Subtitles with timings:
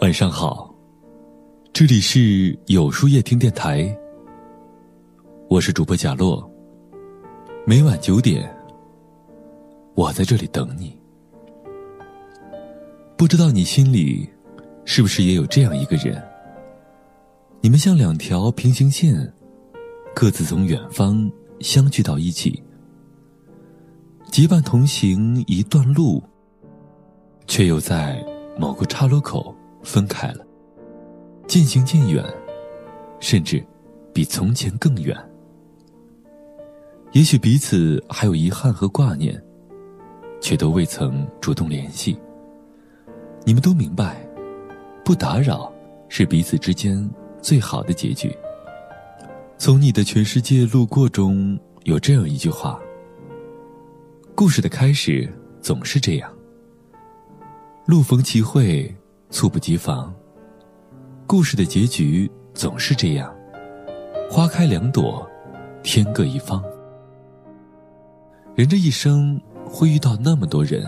[0.00, 0.72] 晚上好，
[1.72, 3.92] 这里是有书夜听电台，
[5.48, 6.48] 我是主播贾洛。
[7.66, 8.48] 每晚九点，
[9.94, 10.96] 我在这里等你。
[13.16, 14.28] 不知道你心里
[14.84, 16.22] 是不是也有这样一个人？
[17.60, 19.32] 你们像两条平行线，
[20.14, 21.28] 各自从远方
[21.58, 22.62] 相聚到一起，
[24.30, 26.22] 结伴同行一段路，
[27.46, 28.24] 却又在
[28.58, 29.54] 某个岔路口。
[29.82, 30.44] 分开了，
[31.46, 32.24] 渐行渐远，
[33.20, 33.64] 甚至
[34.12, 35.16] 比从前更远。
[37.12, 39.40] 也许彼此还有遗憾和挂念，
[40.40, 42.18] 却都未曾主动联系。
[43.44, 44.26] 你们都明白，
[45.04, 45.72] 不打扰
[46.08, 47.08] 是彼此之间
[47.40, 48.36] 最好的结局。
[49.56, 52.80] 从你的全世界路过中有这样一句话：
[54.36, 55.26] 故事的开始
[55.62, 56.30] 总是这样，
[57.86, 58.94] 路逢其会。
[59.30, 60.14] 猝不及防。
[61.26, 63.34] 故事的结局总是这样：
[64.30, 65.26] 花开两朵，
[65.82, 66.62] 天各一方。
[68.54, 70.86] 人这一生会遇到那么多人，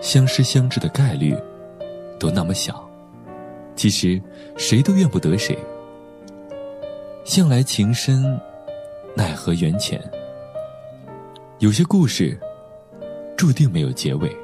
[0.00, 1.36] 相识相知的概率
[2.20, 2.88] 都那么小，
[3.74, 4.22] 其实
[4.56, 5.58] 谁都怨不得谁。
[7.24, 8.40] 向来情深，
[9.16, 10.00] 奈何缘浅。
[11.62, 12.36] 有些故事
[13.36, 14.36] 注定没有结尾。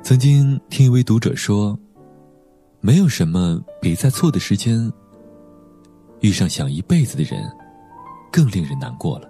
[0.00, 1.76] 曾经听一位读者说
[2.80, 4.88] ：“没有什么比在错的时间
[6.20, 7.42] 遇上想一辈子的人
[8.30, 9.28] 更令人难过了。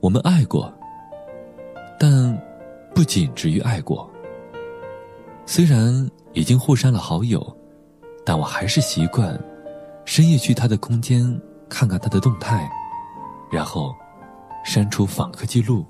[0.00, 0.72] 我们爱过，
[1.98, 2.34] 但
[2.94, 4.10] 不仅止于爱过。
[5.44, 7.54] 虽然已经互删了好友，
[8.24, 9.38] 但我还是习惯
[10.06, 12.66] 深夜去他的空间看看他的动态，
[13.50, 13.94] 然后
[14.64, 15.84] 删除访客记录。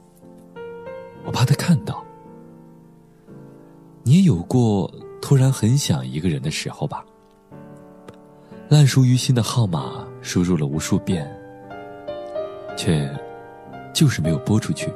[1.25, 2.05] 我怕他看到。”
[4.03, 7.05] 你也有过突然很想一个人的时候吧？
[8.71, 11.31] 烂熟于心的号码输入了无数遍，
[12.77, 13.09] 却
[13.93, 14.91] 就是没有拨出去。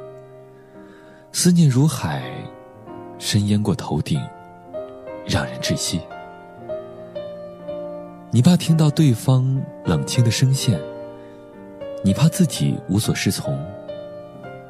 [1.31, 2.23] 思念如海，
[3.19, 4.19] 深淹过头顶，
[5.27, 6.01] 让人窒息。
[8.31, 10.79] 你怕听到对方冷清的声线，
[12.05, 13.59] 你怕自己无所适从，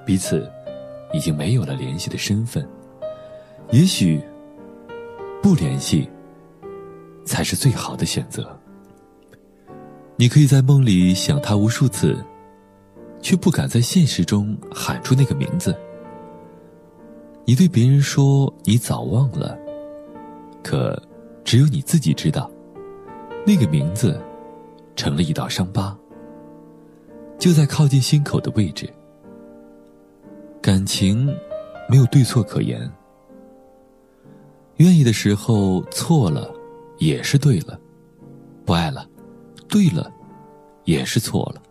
[0.05, 0.49] 彼此
[1.11, 2.65] 已经没有了联系的身份。
[3.71, 4.23] 也许，
[5.43, 6.09] 不联系
[7.25, 8.57] 才是最好的选择。
[10.15, 12.17] 你可以在梦里想他无数次，
[13.21, 15.75] 却不敢在现实中喊出那个名字。
[17.43, 19.59] 你对别人说你早忘了，
[20.63, 20.97] 可
[21.43, 22.49] 只有你自己知道，
[23.45, 24.17] 那个名字
[24.95, 25.97] 成了一道伤疤，
[27.37, 28.89] 就在靠近心口的位置。
[30.61, 31.27] 感情
[31.89, 32.89] 没有对错可言。
[34.77, 36.53] 愿意的时候错了，
[36.97, 37.79] 也是对了；
[38.65, 39.07] 不爱了，
[39.67, 40.11] 对了，
[40.83, 41.61] 也是错了。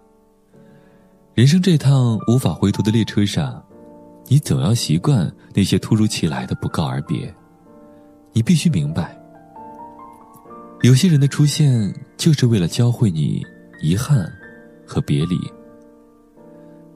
[1.34, 3.62] 人生这趟无法回头的列车上，
[4.28, 7.34] 你总要习惯那些突如其来的不告而别。
[8.32, 9.16] 你必须明白，
[10.82, 13.44] 有些人的出现就是为了教会你
[13.82, 14.32] 遗憾
[14.86, 15.38] 和别离。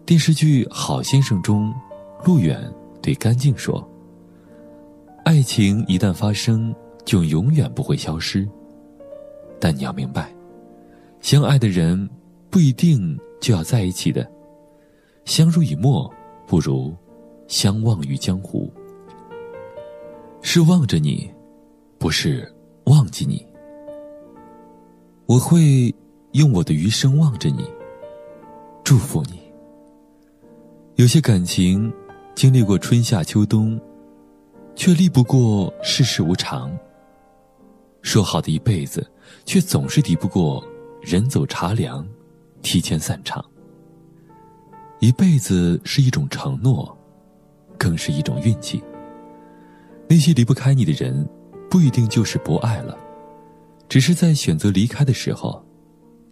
[0.04, 1.74] 电视剧《好先生》中，
[2.24, 2.62] 陆远
[3.02, 3.86] 对干净说。
[5.24, 8.48] 爱情一旦发生，就永远不会消失。
[9.60, 10.34] 但你要明白，
[11.20, 12.08] 相爱的人
[12.48, 14.26] 不一定就要在一起的。
[15.24, 16.10] 相濡以沫，
[16.46, 16.96] 不如
[17.46, 18.72] 相忘于江湖。
[20.40, 21.30] 是望着你，
[21.98, 22.50] 不是
[22.84, 23.44] 忘记你。
[25.26, 25.94] 我会
[26.32, 27.68] 用我的余生望着你，
[28.88, 29.38] 祝福你。
[30.96, 31.92] 有些感情，
[32.34, 33.78] 经历过春夏秋冬。
[34.74, 36.74] 却历不过世事无常。
[38.00, 39.06] 说好的一辈子，
[39.44, 40.66] 却总是敌不过
[41.02, 42.08] 人走茶凉，
[42.62, 43.44] 提前散场。
[45.00, 46.96] 一辈子是一种承诺，
[47.76, 48.82] 更是一种运气。
[50.08, 51.28] 那些离不开你的人，
[51.68, 52.96] 不一定就是不爱了，
[53.86, 55.62] 只是在选择离开的时候，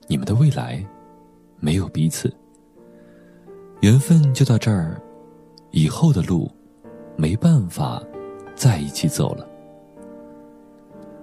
[0.09, 0.83] 你们的未来
[1.61, 2.35] 没有彼此，
[3.87, 5.01] 缘分就到这儿，
[5.71, 6.51] 以后的路
[7.17, 8.03] 没办法。
[8.57, 9.47] 在一起走了，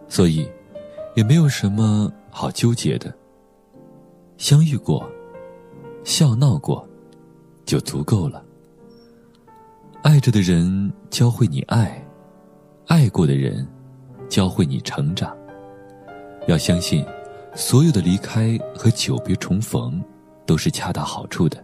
[0.07, 0.47] 所以
[1.15, 3.11] 也没有什么好纠结的。
[4.37, 5.03] 相遇过，
[6.03, 6.87] 笑闹过，
[7.65, 8.45] 就足够了。
[10.03, 12.01] 爱着的人教会你爱，
[12.85, 13.67] 爱过的人
[14.29, 15.35] 教会你成长。
[16.47, 17.03] 要相信，
[17.55, 19.99] 所有的离开和久别重逢，
[20.45, 21.57] 都是恰到好处的。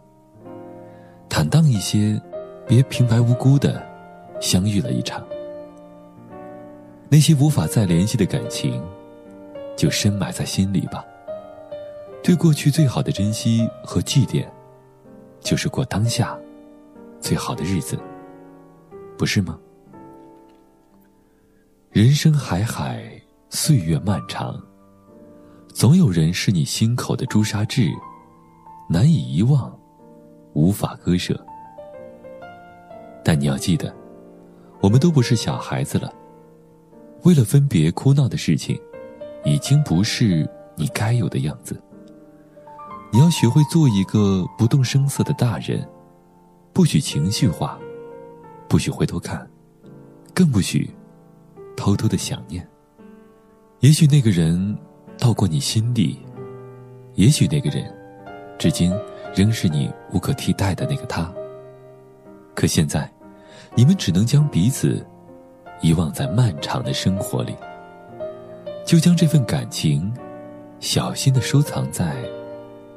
[1.40, 2.22] 坦荡一些，
[2.68, 3.82] 别平白无故的
[4.42, 5.26] 相遇了一场。
[7.08, 8.84] 那些无法再联系的感情，
[9.78, 11.02] 就深埋在心里吧。
[12.22, 14.46] 对过去最好的珍惜和祭奠，
[15.40, 16.38] 就是过当下
[17.22, 17.98] 最好的日子，
[19.18, 19.58] 不是吗？
[21.90, 23.10] 人生海海，
[23.50, 24.62] 岁月漫长，
[25.70, 27.90] 总有人是你心口的朱砂痣，
[28.90, 29.79] 难以遗忘，
[30.60, 31.40] 无法割舍。
[33.24, 33.94] 但你要记得，
[34.82, 36.14] 我们都不是小孩子了。
[37.24, 38.80] 为了分别哭闹的事情，
[39.46, 41.82] 已经不是你该有的样子。
[43.12, 45.88] 你要学会做一个不动声色的大人，
[46.74, 47.80] 不许情绪化，
[48.68, 49.48] 不许回头看，
[50.34, 50.90] 更不许
[51.76, 52.68] 偷偷的想念。
[53.80, 54.78] 也许那个人
[55.18, 56.20] 到过你心底，
[57.16, 57.94] 也许那个人
[58.58, 58.94] 至今
[59.36, 61.32] 仍是你无可替代的那个他。
[62.56, 63.12] 可现在，
[63.76, 65.06] 你们只能将彼此。
[65.82, 67.56] 遗忘在漫长的生活里，
[68.86, 70.14] 就将这份感情
[70.82, 72.18] 小心的收藏在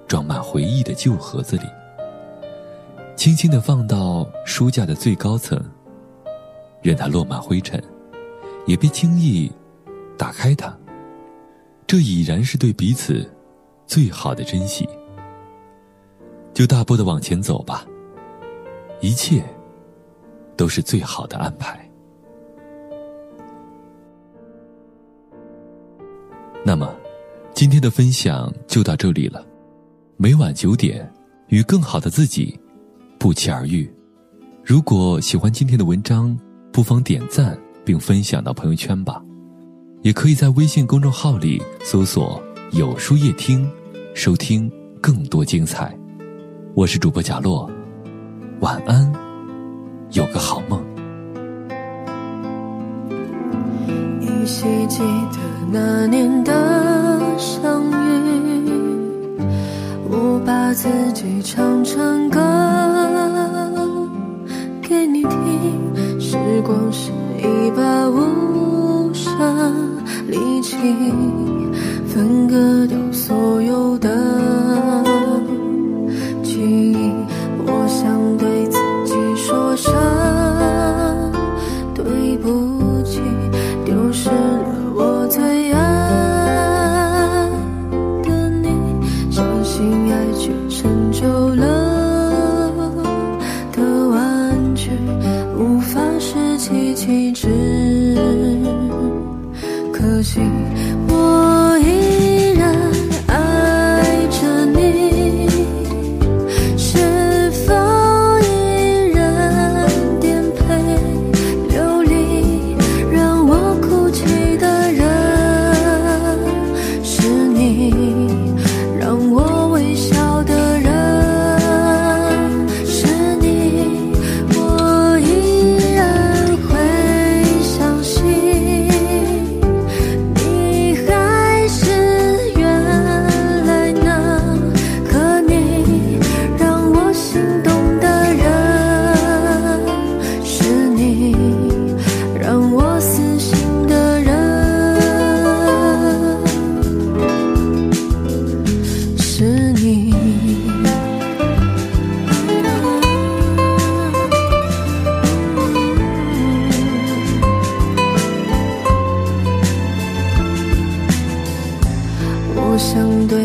[0.08, 1.62] 装满回忆的旧盒子里，
[3.14, 5.64] 轻轻的放到书架的最高层，
[6.82, 7.81] 任它落满灰尘，
[8.67, 9.49] 也别轻易
[10.19, 10.76] 打开它。
[11.87, 13.32] 这已然是对彼此
[13.87, 14.88] 最好的珍惜。
[16.52, 17.87] 就大步的往前走吧，
[19.00, 19.44] 一切
[20.56, 21.88] 都是最好的安排。
[26.64, 26.94] 那么，
[27.54, 29.44] 今天的分享就到这里了。
[30.16, 31.10] 每晚九点，
[31.49, 32.58] 与更好的自己
[33.19, 33.93] 不期而遇。
[34.64, 36.38] 如果喜欢今天的文章，
[36.70, 39.20] 不妨点赞并分享到朋友圈吧。
[40.02, 42.40] 也可以在微信公众号里搜索
[42.72, 43.69] “有书夜听”，
[44.14, 44.70] 收听
[45.00, 45.96] 更多精彩。
[46.74, 47.70] 我是主播贾洛，
[48.60, 49.12] 晚安，
[50.12, 50.82] 有个好梦。
[54.22, 55.38] 依稀记得。
[55.70, 57.94] 那年的相遇，
[60.08, 62.40] 我把自己唱成歌
[64.80, 66.19] 给你听。
[66.19, 69.30] 时光是一把无声
[70.26, 70.76] 利器，
[72.06, 72.96] 分割掉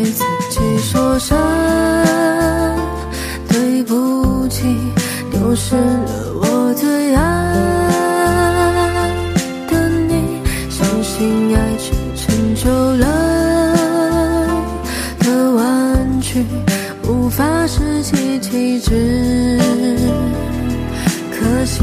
[0.00, 1.36] 对自己说声
[3.48, 4.62] 对不起，
[5.32, 7.20] 丢失了我最爱
[9.68, 10.40] 的你。
[10.70, 13.06] 相信爱情成就了
[15.18, 16.46] 的玩具，
[17.08, 18.80] 无法拾起，弃
[21.32, 21.82] 可惜。